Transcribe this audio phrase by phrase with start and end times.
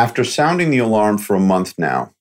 [0.00, 2.14] After sounding the alarm for a month now,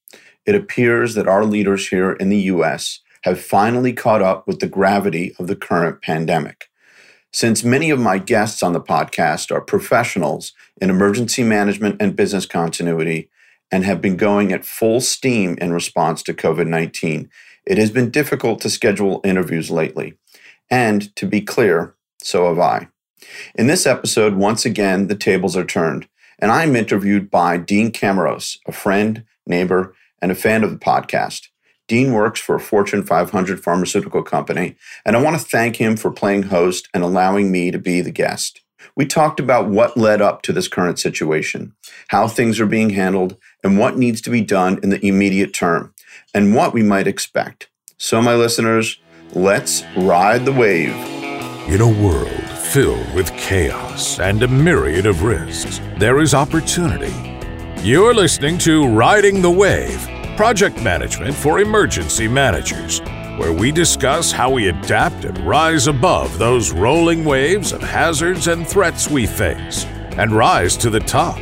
[0.46, 4.68] it appears that our leaders here in the US have finally caught up with the
[4.68, 6.66] gravity of the current pandemic.
[7.32, 12.46] Since many of my guests on the podcast are professionals in emergency management and business
[12.46, 13.30] continuity
[13.72, 17.30] and have been going at full steam in response to COVID 19,
[17.66, 20.16] it has been difficult to schedule interviews lately.
[20.70, 22.90] And to be clear, so have I.
[23.56, 26.10] In this episode, once again, the tables are turned,
[26.40, 31.48] and I'm interviewed by Dean Camaros, a friend, neighbor, and a fan of the podcast.
[31.88, 36.12] Dean works for a Fortune 500 pharmaceutical company, and I want to thank him for
[36.12, 38.62] playing host and allowing me to be the guest.
[38.96, 41.74] We talked about what led up to this current situation,
[42.10, 45.94] how things are being handled, and what needs to be done in the immediate term,
[46.34, 47.70] and what we might expect.
[47.98, 49.00] So, my listeners,
[49.34, 50.94] let's ride the wave.
[51.68, 52.39] In a world
[52.70, 57.12] filled with chaos and a myriad of risks, there is opportunity.
[57.82, 63.00] You're listening to Riding the Wave Project Management for Emergency Managers,
[63.40, 68.68] where we discuss how we adapt and rise above those rolling waves of hazards and
[68.68, 69.86] threats we face
[70.18, 71.40] and rise to the top.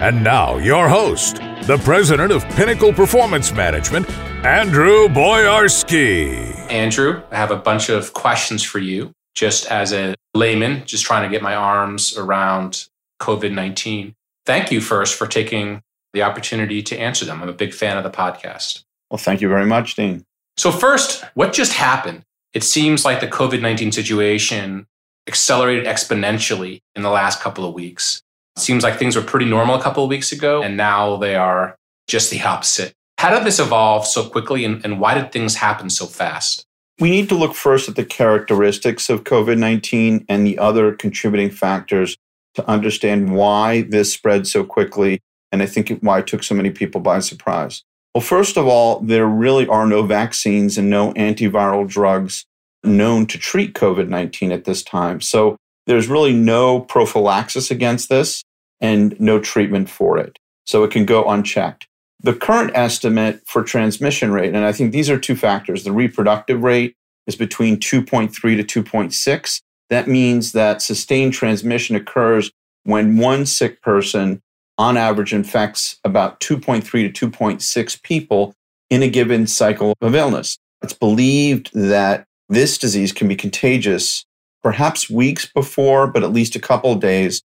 [0.00, 4.08] And now, your host, the president of Pinnacle Performance Management,
[4.46, 6.54] Andrew Boyarsky.
[6.70, 11.24] Andrew, I have a bunch of questions for you, just as a layman, just trying
[11.24, 12.86] to get my arms around
[13.20, 14.14] COVID 19.
[14.46, 15.82] Thank you first for taking
[16.14, 17.42] the opportunity to answer them.
[17.42, 18.84] I'm a big fan of the podcast.
[19.10, 20.24] Well, thank you very much, Dean.
[20.56, 22.22] So, first, what just happened?
[22.54, 24.86] It seems like the COVID 19 situation
[25.26, 28.22] accelerated exponentially in the last couple of weeks.
[28.56, 31.36] It seems like things were pretty normal a couple of weeks ago, and now they
[31.36, 31.76] are
[32.08, 32.94] just the opposite.
[33.18, 36.64] How did this evolve so quickly, and, and why did things happen so fast?
[37.00, 41.50] We need to look first at the characteristics of COVID 19 and the other contributing
[41.50, 42.16] factors
[42.54, 45.20] to understand why this spread so quickly
[45.52, 47.82] and I think why it took so many people by surprise.
[48.14, 52.44] Well, first of all, there really are no vaccines and no antiviral drugs
[52.84, 55.20] known to treat COVID 19 at this time.
[55.20, 55.56] So
[55.86, 58.44] there's really no prophylaxis against this
[58.80, 60.38] and no treatment for it.
[60.66, 61.87] So it can go unchecked.
[62.20, 66.62] The current estimate for transmission rate, and I think these are two factors the reproductive
[66.62, 66.96] rate
[67.26, 68.32] is between 2.3
[68.66, 69.60] to 2.6.
[69.90, 72.50] That means that sustained transmission occurs
[72.84, 74.42] when one sick person
[74.78, 78.54] on average infects about 2.3 to 2.6 people
[78.90, 80.58] in a given cycle of illness.
[80.82, 84.24] It's believed that this disease can be contagious
[84.62, 87.42] perhaps weeks before, but at least a couple days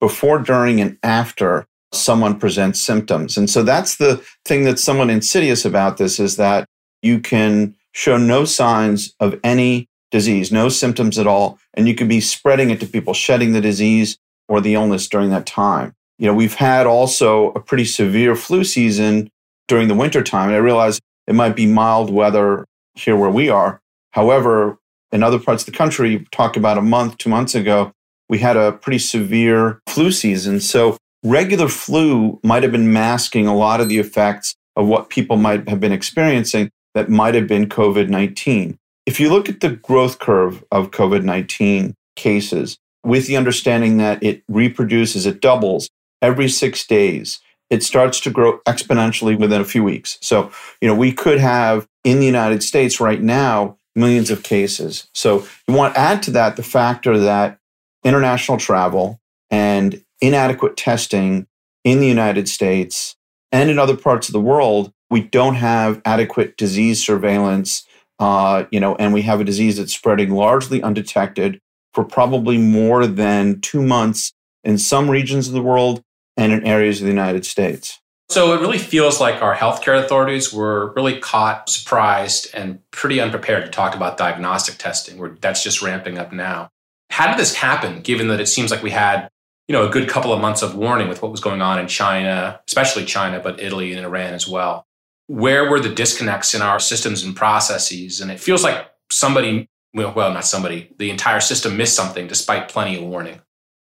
[0.00, 3.36] before, during, and after someone presents symptoms.
[3.36, 6.66] And so that's the thing that's somewhat insidious about this is that
[7.02, 12.08] you can show no signs of any disease, no symptoms at all, and you could
[12.08, 16.26] be spreading it to people, shedding the disease or the illness during that time you
[16.26, 19.30] know, we've had also a pretty severe flu season
[19.68, 20.48] during the winter time.
[20.48, 22.64] And I realize it might be mild weather
[22.94, 23.80] here where we are.
[24.12, 24.78] However,
[25.12, 27.92] in other parts of the country, talked about a month, two months ago,
[28.28, 30.60] we had a pretty severe flu season.
[30.60, 30.96] So
[31.26, 35.68] regular flu might have been masking a lot of the effects of what people might
[35.68, 38.78] have been experiencing that might have been COVID 19.
[39.06, 44.22] If you look at the growth curve of COVID 19 cases, with the understanding that
[44.22, 45.88] it reproduces, it doubles,
[46.22, 50.18] every six days, it starts to grow exponentially within a few weeks.
[50.20, 50.50] So,
[50.80, 55.08] you know, we could have in the United States right now millions of cases.
[55.14, 57.58] So, you want to add to that the factor that
[58.04, 59.20] international travel
[59.50, 61.46] and inadequate testing
[61.84, 63.16] in the United States
[63.52, 67.86] and in other parts of the world, we don't have adequate disease surveillance.
[68.18, 71.60] Uh, you know, and we have a disease that's spreading largely undetected
[71.92, 74.32] for probably more than two months
[74.64, 76.02] in some regions of the world
[76.36, 78.00] and in areas of the United States.
[78.28, 83.64] So it really feels like our healthcare authorities were really caught surprised and pretty unprepared
[83.64, 86.70] to talk about diagnostic testing, where that's just ramping up now.
[87.10, 89.28] How did this happen, given that it seems like we had
[89.68, 91.88] you know, a good couple of months of warning with what was going on in
[91.88, 94.86] China, especially China, but Italy and Iran as well.
[95.26, 98.20] Where were the disconnects in our systems and processes?
[98.20, 102.96] And it feels like somebody, well, not somebody, the entire system missed something despite plenty
[102.96, 103.40] of warning.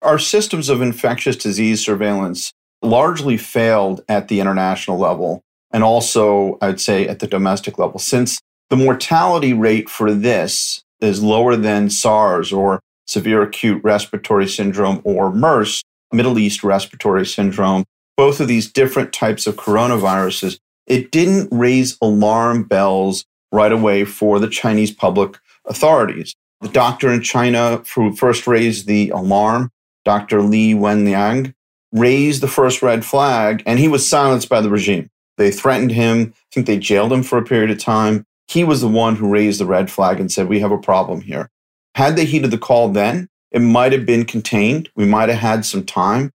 [0.00, 2.52] Our systems of infectious disease surveillance
[2.82, 8.40] largely failed at the international level and also, I'd say, at the domestic level, since
[8.70, 15.32] the mortality rate for this is lower than SARS or severe acute respiratory syndrome or
[15.32, 15.82] MERS,
[16.12, 17.85] Middle East respiratory syndrome,
[18.17, 24.38] both of these different types of coronaviruses, it didn't raise alarm bells right away for
[24.38, 26.35] the Chinese public authorities.
[26.61, 29.70] The doctor in China who first raised the alarm
[30.06, 30.41] Dr.
[30.41, 31.53] Li Wenliang,
[31.93, 35.11] raised the first red flag, and he was silenced by the regime.
[35.37, 36.32] They threatened him.
[36.32, 38.25] I think they jailed him for a period of time.
[38.47, 41.20] He was the one who raised the red flag and said, We have a problem
[41.20, 41.50] here.
[41.96, 44.90] Had they heeded the call then, it might have been contained.
[44.96, 46.31] We might have had some time.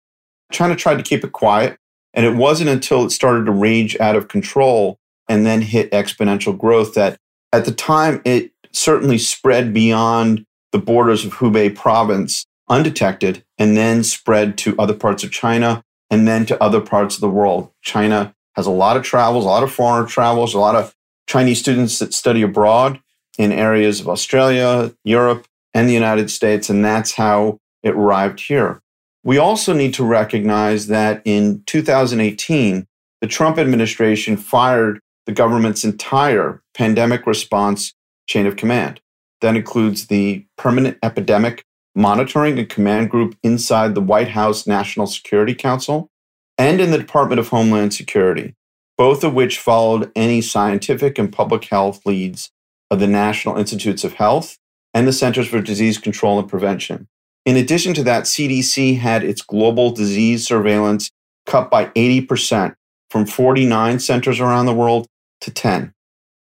[0.51, 1.79] China tried to keep it quiet.
[2.13, 6.55] And it wasn't until it started to rage out of control and then hit exponential
[6.55, 7.17] growth that
[7.51, 14.03] at the time it certainly spread beyond the borders of Hubei province undetected and then
[14.03, 17.71] spread to other parts of China and then to other parts of the world.
[17.81, 20.93] China has a lot of travels, a lot of foreign travels, a lot of
[21.25, 23.01] Chinese students that study abroad
[23.37, 26.69] in areas of Australia, Europe, and the United States.
[26.69, 28.81] And that's how it arrived here.
[29.23, 32.85] We also need to recognize that in 2018,
[33.21, 37.93] the Trump administration fired the government's entire pandemic response
[38.27, 39.01] chain of command.
[39.41, 41.63] That includes the Permanent Epidemic
[41.95, 46.09] Monitoring and Command Group inside the White House National Security Council
[46.57, 48.55] and in the Department of Homeland Security,
[48.97, 52.51] both of which followed any scientific and public health leads
[52.89, 54.57] of the National Institutes of Health
[54.93, 57.07] and the Centers for Disease Control and Prevention.
[57.45, 61.11] In addition to that, CDC had its global disease surveillance
[61.45, 62.75] cut by 80%
[63.09, 65.07] from 49 centers around the world
[65.41, 65.93] to 10.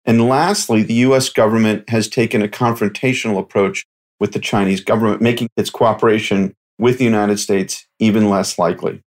[0.05, 3.85] And lastly, the US government has taken a confrontational approach
[4.19, 9.03] with the Chinese government, making its cooperation with the United States even less likely.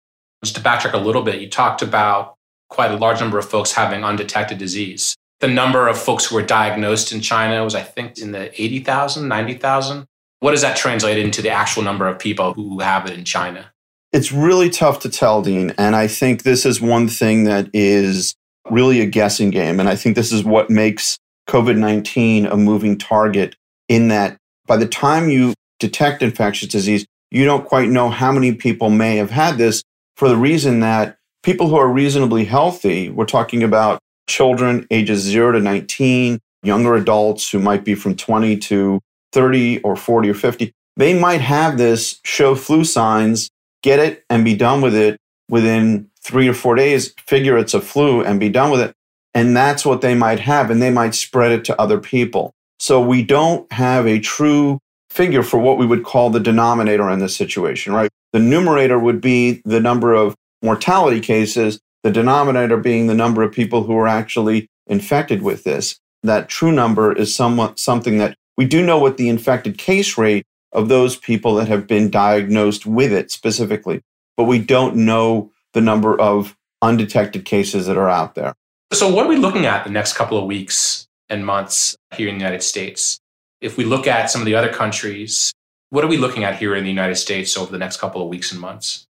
[0.45, 2.35] Just to backtrack a little bit, you talked about
[2.69, 5.17] quite a large number of folks having undetected disease.
[5.41, 9.29] The number of folks who were diagnosed in China was, I think, in the 80,000,
[9.29, 10.07] 90,000.
[10.41, 13.73] What does that translate into the actual number of people who have it in China?
[14.13, 15.75] It's really tough to tell, Dean.
[15.79, 18.35] And I think this is one thing that is
[18.71, 19.81] really a guessing game.
[19.81, 21.19] And I think this is what makes
[21.49, 23.57] COVID 19 a moving target
[23.89, 24.37] in that
[24.67, 29.17] by the time you detect infectious disease, you don't quite know how many people may
[29.17, 29.83] have had this
[30.17, 35.53] for the reason that people who are reasonably healthy, we're talking about children ages 0
[35.53, 39.01] to 19, younger adults who might be from 20 to
[39.33, 43.51] 30 or 40 or 50, they might have this, show flu signs,
[43.83, 47.81] get it, and be done with it within three or four days, figure it's a
[47.81, 48.93] flu and be done with it.
[49.35, 52.53] And that's what they might have, and they might spread it to other people.
[52.81, 54.79] So we don't have a true
[55.11, 58.11] figure for what we would call the denominator in this situation, right?
[58.33, 63.53] The numerator would be the number of mortality cases, the denominator being the number of
[63.53, 65.99] people who are actually infected with this.
[66.23, 70.45] That true number is somewhat something that we do know what the infected case rate
[70.73, 74.03] of those people that have been diagnosed with it specifically,
[74.37, 78.55] but we don't know the number of undetected cases that are out there.
[78.93, 82.35] So, what are we looking at the next couple of weeks and months here in
[82.35, 83.19] the United States?
[83.61, 85.53] If we look at some of the other countries,
[85.91, 88.29] what are we looking at here in the United States over the next couple of
[88.29, 89.08] weeks and months?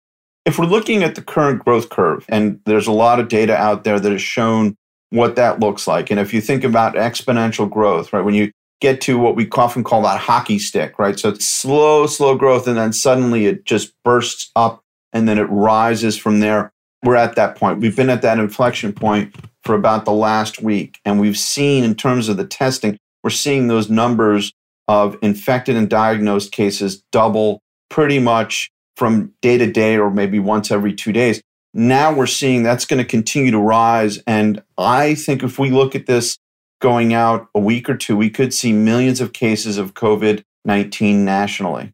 [0.44, 3.84] If we're looking at the current growth curve, and there's a lot of data out
[3.84, 4.76] there that has shown
[5.10, 6.10] what that looks like.
[6.10, 8.50] And if you think about exponential growth, right, when you
[8.80, 11.18] get to what we often call that hockey stick, right?
[11.18, 14.82] So it's slow, slow growth, and then suddenly it just bursts up
[15.12, 16.72] and then it rises from there.
[17.02, 17.80] We're at that point.
[17.80, 20.98] We've been at that inflection point for about the last week.
[21.04, 24.52] And we've seen, in terms of the testing, we're seeing those numbers
[24.88, 30.70] of infected and diagnosed cases double pretty much from day to day or maybe once
[30.70, 31.42] every two days.
[31.72, 34.18] Now we're seeing that's going to continue to rise.
[34.26, 36.38] And I think if we look at this
[36.80, 41.24] going out a week or two, we could see millions of cases of COVID 19
[41.24, 41.92] nationally.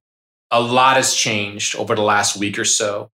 [0.50, 3.10] A lot has changed over the last week or so.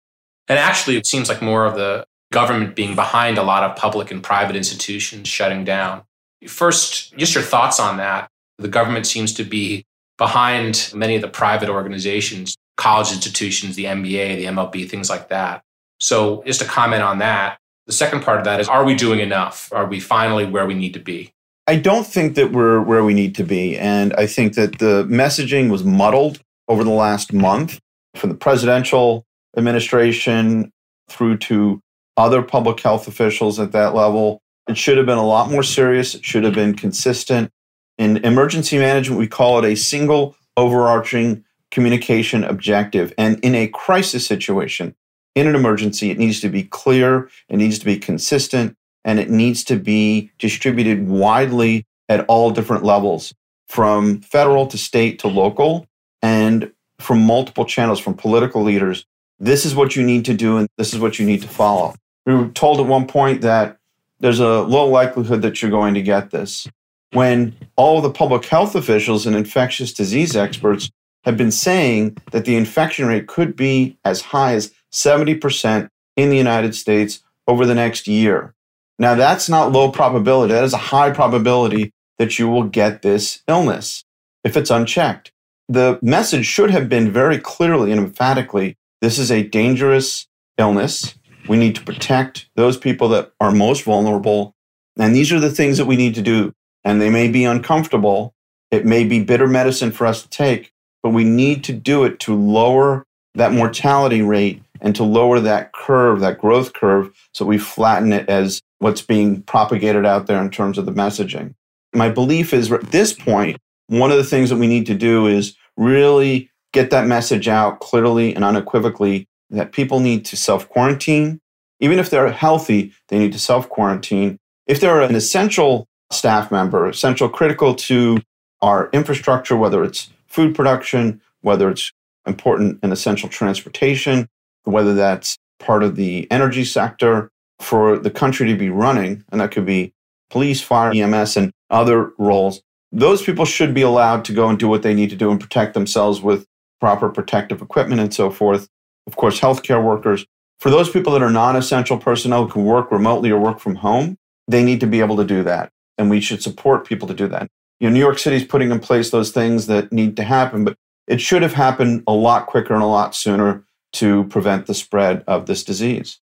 [0.48, 4.10] And actually, it seems like more of the government being behind a lot of public
[4.10, 6.02] and private institutions shutting down.
[6.46, 8.28] First, just your thoughts on that.
[8.58, 9.84] The government seems to be
[10.18, 15.62] behind many of the private organizations, college institutions, the NBA, the MLB, things like that.
[16.00, 17.58] So, just a comment on that.
[17.86, 19.72] The second part of that is Are we doing enough?
[19.72, 21.32] Are we finally where we need to be?
[21.66, 23.76] I don't think that we're where we need to be.
[23.76, 27.80] And I think that the messaging was muddled over the last month
[28.14, 29.24] from the presidential
[29.56, 30.70] administration
[31.08, 31.80] through to
[32.16, 34.40] other public health officials at that level.
[34.68, 36.14] It should have been a lot more serious.
[36.14, 37.50] It should have been consistent.
[37.98, 41.44] In emergency management, we call it a single overarching
[41.76, 43.12] communication objective.
[43.18, 44.94] And in a crisis situation,
[45.34, 49.28] in an emergency, it needs to be clear, it needs to be consistent, and it
[49.28, 53.34] needs to be distributed widely at all different levels
[53.68, 55.86] from federal to state to local
[56.22, 59.04] and from multiple channels from political leaders.
[59.38, 61.94] This is what you need to do and this is what you need to follow.
[62.24, 63.76] We were told at one point that
[64.20, 66.66] there's a low likelihood that you're going to get this.
[67.12, 70.90] When all the public health officials and infectious disease experts
[71.26, 76.36] have been saying that the infection rate could be as high as 70% in the
[76.36, 78.54] United States over the next year.
[78.98, 80.54] Now, that's not low probability.
[80.54, 84.04] That is a high probability that you will get this illness
[84.42, 85.32] if it's unchecked.
[85.68, 91.18] The message should have been very clearly and emphatically this is a dangerous illness.
[91.48, 94.54] We need to protect those people that are most vulnerable.
[94.98, 96.52] And these are the things that we need to do.
[96.84, 98.34] And they may be uncomfortable.
[98.70, 100.72] It may be bitter medicine for us to take,
[101.02, 105.72] but we need to do it to lower that mortality rate and to lower that
[105.72, 110.50] curve, that growth curve, so we flatten it as what's being propagated out there in
[110.50, 111.54] terms of the messaging.
[111.94, 115.26] My belief is at this point, one of the things that we need to do
[115.26, 121.40] is really get that message out clearly and unequivocally that people need to self quarantine.
[121.80, 124.38] Even if they're healthy, they need to self quarantine.
[124.66, 128.18] If they're an essential staff member, essential critical to
[128.62, 131.90] our infrastructure, whether it's food production, whether it's
[132.26, 134.28] important and essential transportation,
[134.64, 139.50] whether that's part of the energy sector for the country to be running, and that
[139.50, 139.94] could be
[140.28, 142.60] police, fire, EMS, and other roles,
[142.92, 145.40] those people should be allowed to go and do what they need to do and
[145.40, 146.44] protect themselves with
[146.80, 148.68] proper protective equipment and so forth.
[149.06, 150.26] Of course, healthcare workers.
[150.60, 153.76] For those people that are non essential personnel who can work remotely or work from
[153.76, 155.70] home, they need to be able to do that.
[155.96, 157.48] And we should support people to do that.
[157.80, 160.64] You know, New York City is putting in place those things that need to happen,
[160.64, 163.64] but it should have happened a lot quicker and a lot sooner
[163.94, 166.18] to prevent the spread of this disease.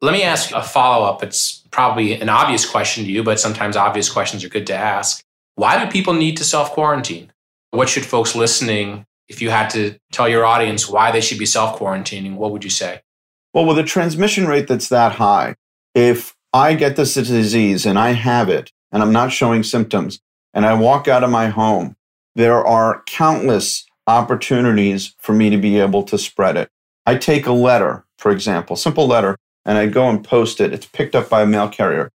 [0.00, 1.22] Let me ask a follow up.
[1.22, 5.24] It's probably an obvious question to you, but sometimes obvious questions are good to ask.
[5.56, 7.32] Why do people need to self quarantine?
[7.70, 11.46] What should folks listening, if you had to tell your audience why they should be
[11.46, 13.00] self quarantining, what would you say?
[13.52, 15.56] Well, with a transmission rate that's that high,
[15.94, 20.20] if I get this disease and I have it and I'm not showing symptoms
[20.58, 21.94] and I walk out of my home,
[22.34, 26.68] there are countless opportunities for me to be able to spread it.
[27.06, 30.72] I take a letter, for example, simple letter, and I go and post it.
[30.72, 32.10] It's picked up by a mail carrier.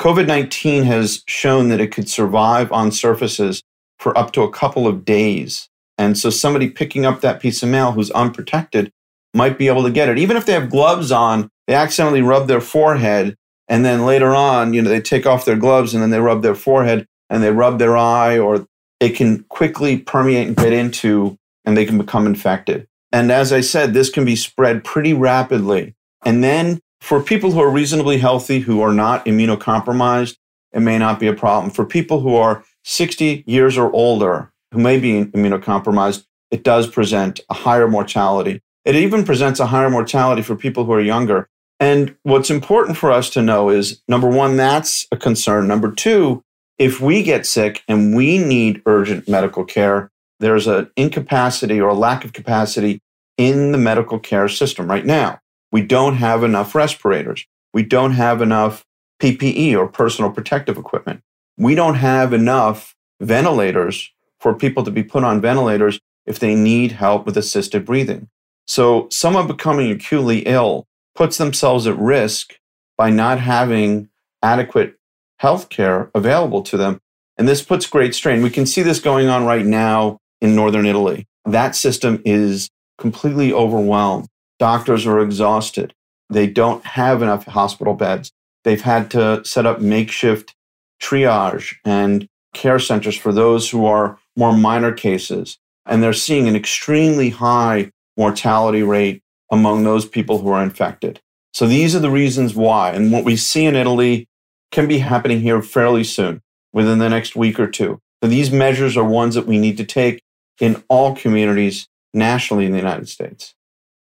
[0.00, 3.62] COVID 19 has shown that it could survive on surfaces
[4.00, 5.68] for up to a couple of days.
[5.96, 8.90] And so somebody picking up that piece of mail who's unprotected
[9.34, 10.18] might be able to get it.
[10.18, 13.36] Even if they have gloves on, they accidentally rub their forehead.
[13.68, 16.42] And then later on, you know, they take off their gloves and then they rub
[16.42, 18.66] their forehead and they rub their eye or
[19.00, 22.86] it can quickly permeate and get into and they can become infected.
[23.12, 25.94] And as I said, this can be spread pretty rapidly.
[26.24, 30.36] And then for people who are reasonably healthy, who are not immunocompromised,
[30.72, 31.70] it may not be a problem.
[31.70, 37.40] For people who are 60 years or older, who may be immunocompromised, it does present
[37.50, 38.60] a higher mortality.
[38.84, 41.48] It even presents a higher mortality for people who are younger.
[41.80, 45.66] And what's important for us to know is number one, that's a concern.
[45.66, 46.43] Number two,
[46.78, 51.94] if we get sick and we need urgent medical care, there's an incapacity or a
[51.94, 53.00] lack of capacity
[53.36, 55.40] in the medical care system right now.
[55.72, 57.46] We don't have enough respirators.
[57.72, 58.84] We don't have enough
[59.20, 61.22] PPE or personal protective equipment.
[61.56, 66.92] We don't have enough ventilators for people to be put on ventilators if they need
[66.92, 68.28] help with assisted breathing.
[68.66, 72.54] So someone becoming acutely ill puts themselves at risk
[72.96, 74.08] by not having
[74.42, 74.94] adequate
[75.38, 77.00] health care available to them.
[77.36, 78.42] And this puts great strain.
[78.42, 81.26] We can see this going on right now in northern Italy.
[81.44, 84.28] That system is completely overwhelmed.
[84.58, 85.92] Doctors are exhausted.
[86.30, 88.30] They don't have enough hospital beds.
[88.62, 90.54] They've had to set up makeshift
[91.02, 95.58] triage and care centers for those who are more minor cases.
[95.86, 101.20] And they're seeing an extremely high mortality rate among those people who are infected.
[101.52, 102.92] So these are the reasons why.
[102.92, 104.26] And what we see in Italy
[104.74, 108.00] can be happening here fairly soon, within the next week or two.
[108.22, 110.20] So these measures are ones that we need to take
[110.60, 113.54] in all communities nationally in the United States.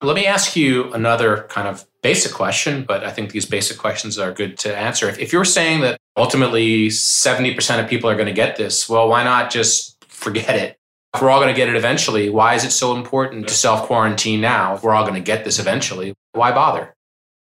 [0.02, 4.18] Let me ask you another kind of basic question, but I think these basic questions
[4.18, 5.10] are good to answer.
[5.10, 9.10] If, if you're saying that ultimately 70% of people are going to get this, well,
[9.10, 10.78] why not just forget it?
[11.14, 13.88] If we're all going to get it eventually, why is it so important to self
[13.88, 14.76] quarantine now?
[14.76, 16.96] If we're all going to get this eventually, why bother?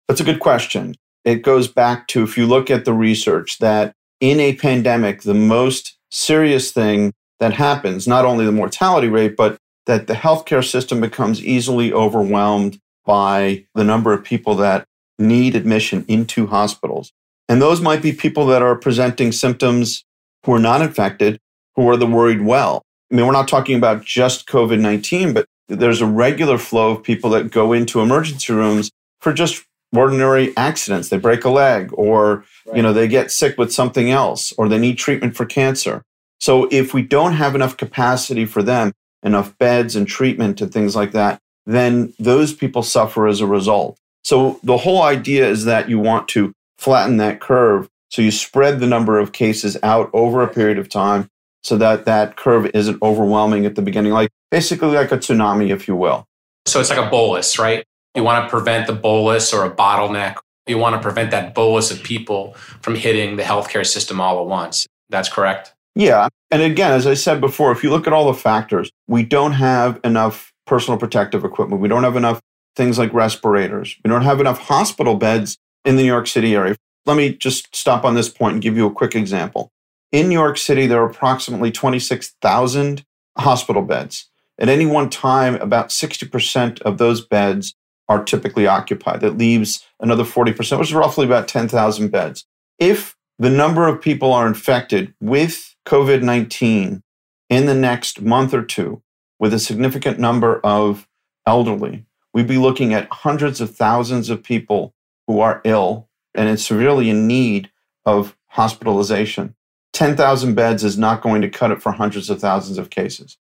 [0.08, 0.96] That's a good question.
[1.26, 5.34] It goes back to if you look at the research that in a pandemic, the
[5.34, 11.02] most serious thing that happens, not only the mortality rate, but that the healthcare system
[11.02, 14.86] becomes easily overwhelmed by the number of people that
[15.20, 17.12] need admission into hospitals.
[17.50, 20.04] And those might be people that are presenting symptoms
[20.46, 21.40] who are not infected,
[21.76, 22.82] who are the worried well.
[23.12, 27.04] I mean, we're not talking about just COVID 19, but there's a regular flow of
[27.04, 29.66] people that go into emergency rooms for just
[29.96, 31.10] ordinary accidents.
[31.10, 32.78] They break a leg or, right.
[32.78, 36.04] you know, they get sick with something else or they need treatment for cancer.
[36.40, 38.92] So if we don't have enough capacity for them,
[39.24, 43.98] enough beds and treatment and things like that, then those people suffer as a result.
[44.24, 47.88] So the whole idea is that you want to flatten that curve.
[48.10, 51.30] So you spread the number of cases out over a period of time
[51.64, 55.88] so that that curve isn't overwhelming at the beginning, like basically like a tsunami, if
[55.88, 56.26] you will.
[56.66, 57.86] So it's like a bolus, right?
[58.16, 60.38] You want to prevent the bolus or a bottleneck.
[60.68, 64.46] You want to prevent that bolus of people from hitting the healthcare system all at
[64.46, 64.88] once.
[65.10, 65.74] That's correct.
[65.96, 66.30] Yeah.
[66.52, 69.54] And again, as I said before, if you look at all the factors, we don't
[69.54, 71.82] have enough personal protective equipment.
[71.82, 72.40] We don't have enough
[72.76, 73.98] things like respirators.
[74.04, 76.76] We don't have enough hospital beds in the New York City area.
[77.06, 79.72] Let me just stop on this point and give you a quick example.
[80.12, 83.04] In New York City, there are approximately 26,000
[83.38, 84.30] hospital beds.
[84.58, 87.74] At any one time, about 60% of those beds
[88.10, 89.22] are typically occupied.
[89.22, 92.46] That leaves another 40%, which is roughly about 10,000 beds.
[92.80, 97.04] If the number of people are infected with COVID 19
[97.50, 99.02] in the next month or two,
[99.40, 101.08] with a significant number of
[101.46, 104.94] elderly, we'd be looking at hundreds of thousands of people
[105.28, 107.72] who are ill and is severely in need
[108.06, 109.56] of hospitalization.
[109.94, 113.38] 10,000 beds is not going to cut it for hundreds of thousands of cases.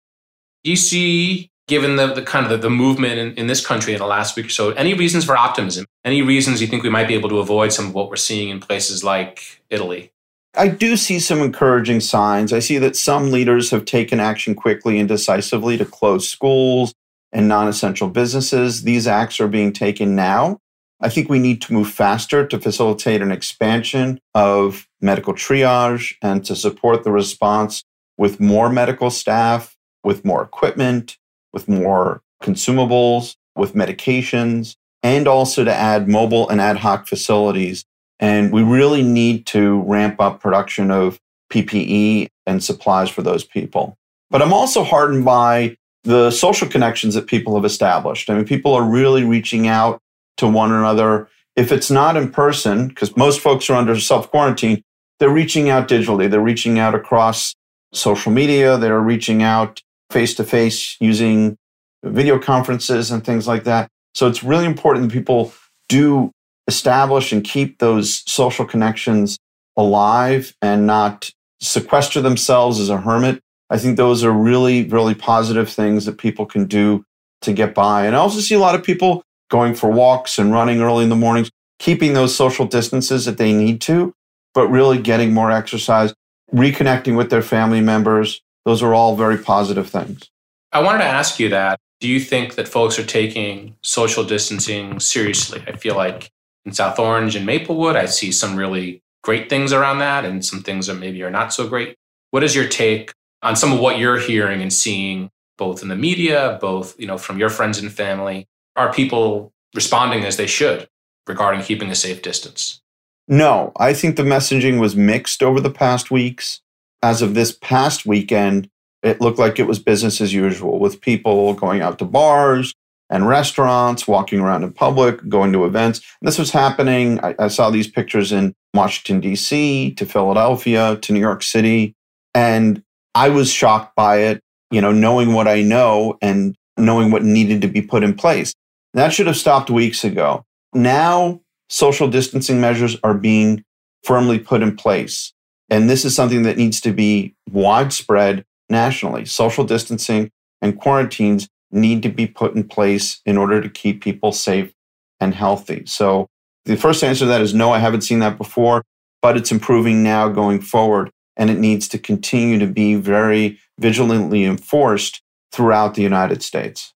[0.76, 4.08] See, given the, the kind of the, the movement in, in this country in the
[4.08, 5.86] last week or so, any reasons for optimism?
[6.06, 8.50] Any reasons you think we might be able to avoid some of what we're seeing
[8.50, 10.12] in places like Italy?
[10.56, 12.52] I do see some encouraging signs.
[12.52, 16.94] I see that some leaders have taken action quickly and decisively to close schools
[17.32, 18.84] and non essential businesses.
[18.84, 20.58] These acts are being taken now.
[21.00, 26.44] I think we need to move faster to facilitate an expansion of medical triage and
[26.46, 27.84] to support the response
[28.18, 31.18] with more medical staff, with more equipment,
[31.58, 37.84] with more consumables, with medications, and also to add mobile and ad hoc facilities.
[38.20, 41.20] And we really need to ramp up production of
[41.52, 43.98] PPE and supplies for those people.
[44.30, 48.30] But I'm also heartened by the social connections that people have established.
[48.30, 50.00] I mean, people are really reaching out
[50.38, 51.28] to one another.
[51.56, 54.84] If it's not in person, because most folks are under self quarantine,
[55.18, 56.30] they're reaching out digitally.
[56.30, 57.56] They're reaching out across
[57.94, 58.78] social media.
[58.78, 61.58] They're reaching out face to face using
[62.04, 63.88] video conferences and things like that.
[64.14, 65.54] So it's really important that people
[65.90, 66.32] do
[66.68, 69.38] establish and keep those social connections
[69.76, 71.30] alive and not
[71.62, 73.40] sequester themselves as a hermit.
[73.70, 77.04] I think those are really, really positive things that people can do
[77.42, 78.06] to get by.
[78.06, 81.10] And I also see a lot of people going for walks and running early in
[81.10, 84.14] the mornings, keeping those social distances that they need to,
[84.54, 86.14] but really getting more exercise,
[86.54, 88.42] reconnecting with their family members.
[88.68, 90.30] Those are all very positive things.
[90.74, 91.80] I wanted to ask you that.
[92.02, 95.64] Do you think that folks are taking social distancing seriously?
[95.66, 96.30] I feel like
[96.66, 100.64] in South Orange and Maplewood, I see some really great things around that and some
[100.64, 101.96] things that maybe are not so great.
[102.32, 105.96] What is your take on some of what you're hearing and seeing both in the
[105.96, 110.90] media, both, you know, from your friends and family are people responding as they should
[111.26, 112.82] regarding keeping a safe distance?
[113.30, 116.60] No, I think the messaging was mixed over the past weeks.
[117.02, 118.70] As of this past weekend,
[119.04, 122.74] it looked like it was business as usual with people going out to bars
[123.10, 126.00] and restaurants, walking around in public, going to events.
[126.22, 127.20] And this was happening.
[127.24, 131.94] I, I saw these pictures in Washington, D.C., to Philadelphia, to New York City.
[132.36, 132.84] And
[133.16, 137.62] I was shocked by it, you know, knowing what I know and knowing what needed
[137.62, 138.54] to be put in place.
[138.94, 140.44] That should have stopped weeks ago.
[140.74, 143.64] Now, social distancing measures are being
[144.04, 145.34] firmly put in place.
[145.70, 149.26] And this is something that needs to be widespread nationally.
[149.26, 154.32] Social distancing and quarantines need to be put in place in order to keep people
[154.32, 154.74] safe
[155.20, 155.84] and healthy.
[155.86, 156.28] So
[156.66, 158.84] the first answer to that is no, I haven't seen that before,
[159.22, 161.12] but it's improving now going forward.
[161.36, 166.94] And it needs to continue to be very vigilantly enforced throughout the United States.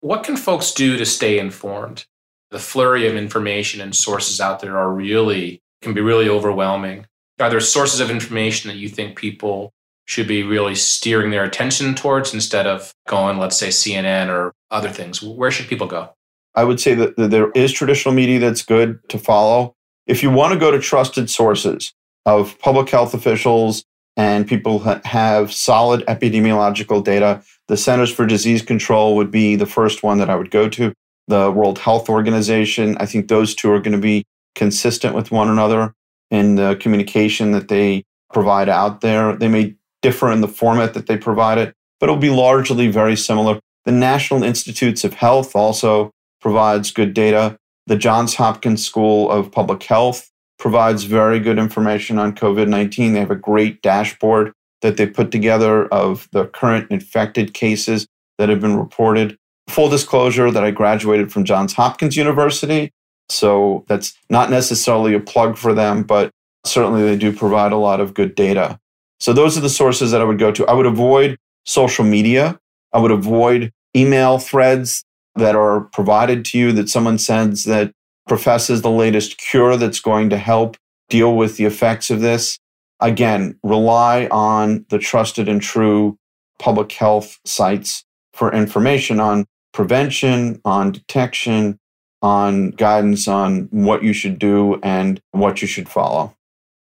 [0.00, 2.06] What can folks do to stay informed?
[2.50, 7.06] The flurry of information and sources out there are really, can be really overwhelming.
[7.40, 9.72] Are there sources of information that you think people
[10.04, 14.90] should be really steering their attention towards instead of going, let's say, CNN or other
[14.90, 15.22] things?
[15.22, 16.10] Where should people go?
[16.54, 19.74] I would say that there is traditional media that's good to follow.
[20.06, 21.92] If you want to go to trusted sources
[22.26, 23.84] of public health officials
[24.16, 29.66] and people that have solid epidemiological data, the Centers for Disease Control would be the
[29.66, 30.92] first one that I would go to.
[31.28, 34.24] The World Health Organization, I think those two are going to be
[34.56, 35.94] consistent with one another
[36.30, 39.34] in the communication that they provide out there.
[39.36, 43.16] They may differ in the format that they provide it, but it'll be largely very
[43.16, 43.60] similar.
[43.84, 47.56] The National Institutes of Health also provides good data.
[47.86, 53.14] The Johns Hopkins School of Public Health provides very good information on COVID 19.
[53.14, 58.06] They have a great dashboard that they put together of the current infected cases
[58.38, 59.36] that have been reported
[59.70, 62.90] Full disclosure that I graduated from Johns Hopkins University.
[63.30, 66.30] So that's not necessarily a plug for them, but
[66.64, 68.78] certainly they do provide a lot of good data.
[69.18, 70.66] So those are the sources that I would go to.
[70.66, 72.58] I would avoid social media.
[72.92, 75.04] I would avoid email threads
[75.36, 77.92] that are provided to you that someone sends that
[78.26, 80.76] professes the latest cure that's going to help
[81.08, 82.58] deal with the effects of this.
[83.00, 86.18] Again, rely on the trusted and true
[86.58, 91.78] public health sites for information on prevention, on detection,
[92.22, 96.34] on guidance on what you should do and what you should follow.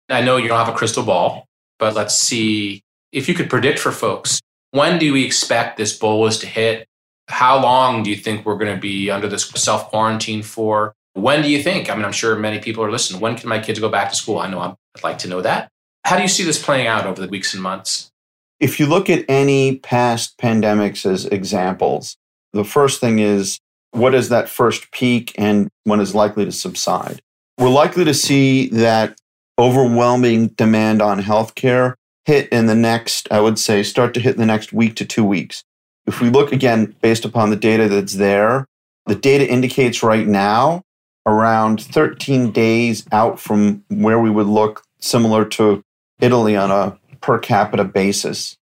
[0.09, 1.47] I know you don't have a crystal ball,
[1.79, 4.41] but let's see if you could predict for folks
[4.75, 6.89] when do we expect this bolus to hit?
[7.29, 10.95] How long do you think we're going to be under this self quarantine for?
[11.13, 11.89] When do you think?
[11.89, 13.21] I mean, I'm sure many people are listening.
[13.21, 14.41] When can my kids go back to school?
[14.41, 15.69] I know I'd like to know that.
[16.05, 18.11] How do you see this playing out over the weeks and months?
[18.59, 22.17] If you look at any past pandemics as examples,
[22.53, 23.61] the first thing is
[23.95, 27.23] what is that first peak and when is likely to subside?
[27.59, 29.19] We're likely to see that
[29.59, 34.41] overwhelming demand on healthcare hit in the next, I would say, start to hit in
[34.41, 35.63] the next week to two weeks.
[36.07, 38.67] If we look again based upon the data that's there,
[39.07, 40.83] the data indicates right now
[41.27, 45.83] around 13 days out from where we would look similar to
[46.21, 48.57] Italy on a per capita basis.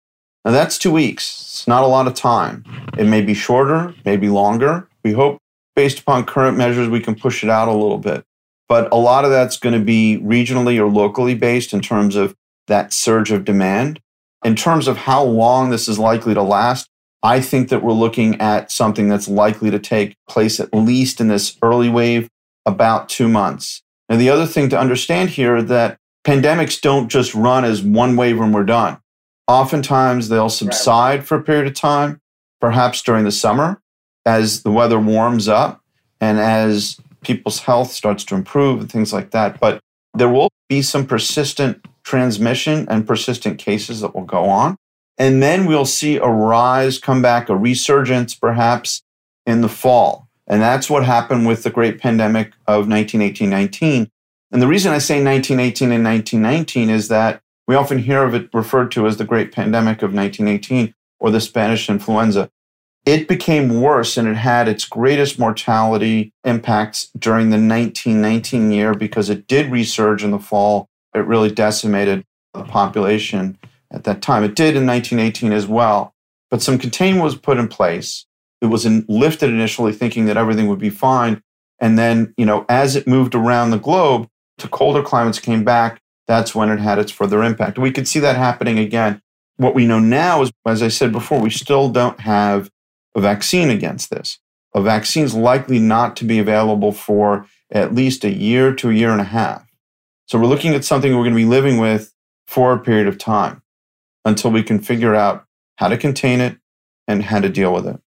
[0.44, 1.40] Now that's two weeks.
[1.40, 2.64] It's not a lot of time.
[2.98, 4.88] It may be shorter, maybe longer.
[5.04, 5.38] We hope
[5.74, 8.24] based upon current measures, we can push it out a little bit.
[8.68, 12.34] But a lot of that's going to be regionally or locally based in terms of
[12.68, 14.00] that surge of demand.
[14.44, 16.88] In terms of how long this is likely to last,
[17.22, 21.28] I think that we're looking at something that's likely to take place at least in
[21.28, 22.28] this early wave,
[22.66, 23.82] about two months.
[24.08, 28.38] And the other thing to understand here that pandemics don't just run as one wave
[28.38, 28.98] when we're done.
[29.46, 32.20] Oftentimes they'll subside for a period of time,
[32.60, 33.82] perhaps during the summer
[34.24, 35.80] as the weather warms up
[36.20, 39.60] and as people's health starts to improve and things like that.
[39.60, 39.80] But
[40.14, 44.76] there will be some persistent transmission and persistent cases that will go on.
[45.18, 49.02] And then we'll see a rise, come back, a resurgence perhaps
[49.46, 50.28] in the fall.
[50.46, 54.10] And that's what happened with the great pandemic of 1918 19.
[54.50, 58.50] And the reason I say 1918 and 1919 is that we often hear of it
[58.52, 62.50] referred to as the great pandemic of 1918 or the Spanish influenza.
[63.04, 69.28] It became worse and it had its greatest mortality impacts during the 1919 year because
[69.28, 70.88] it did resurge in the fall.
[71.14, 73.58] It really decimated the population
[73.90, 74.44] at that time.
[74.44, 76.14] It did in 1918 as well,
[76.48, 78.24] but some containment was put in place.
[78.60, 81.42] It was in, lifted initially thinking that everything would be fine.
[81.80, 86.00] And then, you know, as it moved around the globe to colder climates came back,
[86.28, 87.80] that's when it had its further impact.
[87.80, 89.20] We could see that happening again.
[89.56, 92.70] What we know now is, as I said before, we still don't have
[93.14, 94.38] a vaccine against this.
[94.74, 98.94] A vaccine is likely not to be available for at least a year to a
[98.94, 99.66] year and a half.
[100.26, 102.14] So we're looking at something we're going to be living with
[102.46, 103.62] for a period of time
[104.24, 105.44] until we can figure out
[105.76, 106.58] how to contain it
[107.08, 108.00] and how to deal with it.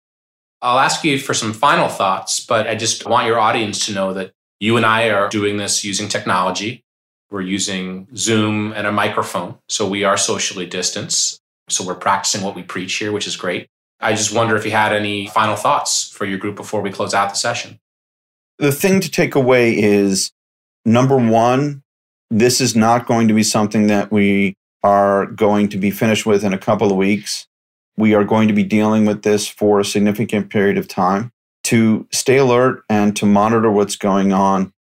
[0.61, 4.13] I'll ask you for some final thoughts, but I just want your audience to know
[4.13, 6.85] that you and I are doing this using technology.
[7.29, 9.57] We're using Zoom and a microphone.
[9.67, 11.41] So we are socially distanced.
[11.67, 13.67] So we're practicing what we preach here, which is great.
[13.99, 17.13] I just wonder if you had any final thoughts for your group before we close
[17.13, 17.79] out the session.
[18.60, 20.32] The thing to take away is
[20.86, 21.84] number one,
[22.29, 26.43] this is not going to be something that we are going to be finished with
[26.43, 27.47] in a couple of weeks.
[27.95, 31.32] We are going to be dealing with this for a significant period of time
[31.65, 34.73] to stay alert and to monitor what's going on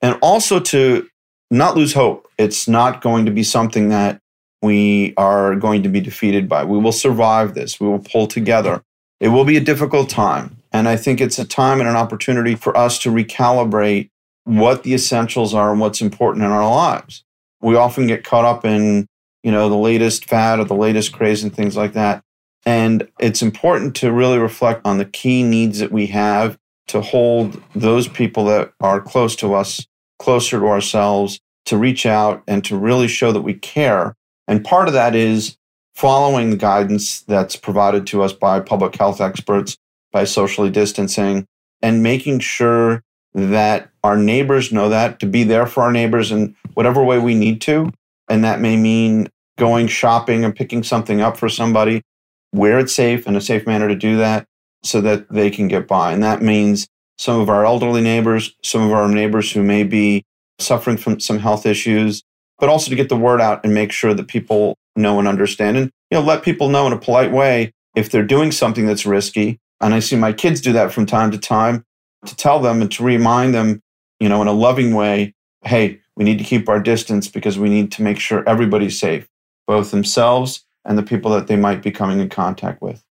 [0.00, 1.08] and also to
[1.50, 2.28] not lose hope.
[2.38, 4.19] It's not going to be something that
[4.62, 6.64] we are going to be defeated by.
[6.64, 7.80] We will survive this.
[7.80, 8.82] We will pull together.
[9.18, 10.56] It will be a difficult time.
[10.72, 14.10] And I think it's a time and an opportunity for us to recalibrate
[14.44, 17.24] what the essentials are and what's important in our lives.
[17.60, 19.06] We often get caught up in,
[19.42, 22.22] you know, the latest fad or the latest craze and things like that.
[22.64, 27.62] And it's important to really reflect on the key needs that we have to hold
[27.74, 29.86] those people that are close to us
[30.20, 34.14] closer to ourselves, to reach out and to really show that we care
[34.50, 35.56] and part of that is
[35.94, 39.76] following the guidance that's provided to us by public health experts,
[40.10, 41.46] by socially distancing,
[41.82, 43.00] and making sure
[43.32, 47.36] that our neighbors know that to be there for our neighbors in whatever way we
[47.36, 47.92] need to.
[48.28, 52.02] And that may mean going shopping and picking something up for somebody
[52.50, 54.46] where it's safe in a safe manner to do that
[54.82, 56.10] so that they can get by.
[56.10, 60.24] And that means some of our elderly neighbors, some of our neighbors who may be
[60.58, 62.24] suffering from some health issues,
[62.60, 65.76] but also to get the word out and make sure that people know and understand
[65.76, 69.06] and you know let people know in a polite way if they're doing something that's
[69.06, 71.84] risky And I see my kids do that from time to time
[72.26, 73.80] to tell them and to remind them,
[74.18, 77.70] you know, in a loving way, hey, we need to keep our distance because we
[77.70, 79.26] need to make sure everybody's safe,
[79.66, 83.02] both themselves and the people that they might be coming in contact with.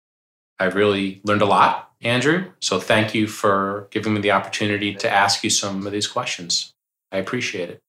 [0.60, 2.52] I really learned a lot, Andrew.
[2.60, 6.72] So thank you for giving me the opportunity to ask you some of these questions.
[7.12, 7.80] I appreciate it.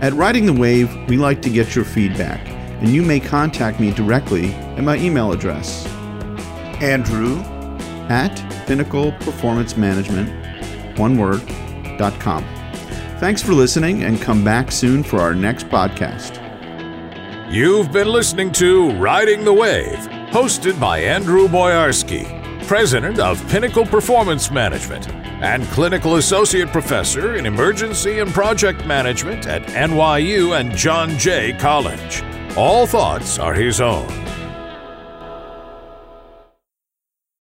[0.00, 3.92] At Riding the Wave, we like to get your feedback, and you may contact me
[3.92, 5.86] directly at my email address,
[6.80, 7.36] Andrew
[8.08, 8.34] at
[8.66, 12.46] Pinnacle Performance Management, one word.com.
[13.18, 16.39] Thanks for listening, and come back soon for our next podcast.
[17.50, 19.98] You've been listening to Riding the Wave,
[20.30, 22.24] hosted by Andrew Boyarsky,
[22.68, 25.08] president of Pinnacle Performance Management
[25.42, 32.22] and clinical associate professor in emergency and project management at NYU and John Jay College.
[32.56, 34.06] All thoughts are his own.